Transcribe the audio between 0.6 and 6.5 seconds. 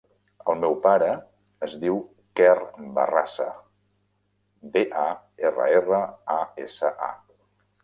meu pare es diu Quer Barrasa: be, a, erra, erra, a,